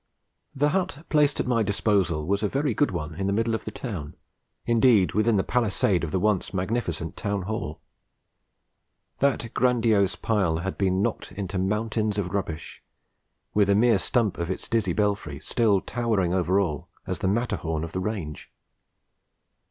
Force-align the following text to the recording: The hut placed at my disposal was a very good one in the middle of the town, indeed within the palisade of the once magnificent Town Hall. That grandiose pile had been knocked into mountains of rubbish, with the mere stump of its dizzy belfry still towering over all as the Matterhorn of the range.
The 0.55 0.69
hut 0.69 1.05
placed 1.09 1.39
at 1.39 1.45
my 1.45 1.61
disposal 1.61 2.25
was 2.25 2.41
a 2.41 2.49
very 2.49 2.73
good 2.73 2.89
one 2.89 3.13
in 3.13 3.27
the 3.27 3.31
middle 3.33 3.53
of 3.53 3.65
the 3.65 3.69
town, 3.71 4.15
indeed 4.65 5.11
within 5.13 5.35
the 5.35 5.43
palisade 5.43 6.03
of 6.03 6.09
the 6.09 6.19
once 6.19 6.55
magnificent 6.55 7.15
Town 7.15 7.43
Hall. 7.43 7.81
That 9.19 9.53
grandiose 9.53 10.15
pile 10.15 10.57
had 10.57 10.75
been 10.75 11.03
knocked 11.03 11.33
into 11.33 11.59
mountains 11.59 12.17
of 12.17 12.33
rubbish, 12.33 12.81
with 13.53 13.67
the 13.67 13.75
mere 13.75 13.99
stump 13.99 14.39
of 14.39 14.49
its 14.49 14.67
dizzy 14.67 14.93
belfry 14.93 15.39
still 15.39 15.81
towering 15.81 16.33
over 16.33 16.59
all 16.59 16.89
as 17.05 17.19
the 17.19 17.27
Matterhorn 17.27 17.83
of 17.83 17.91
the 17.91 17.99
range. 18.01 18.51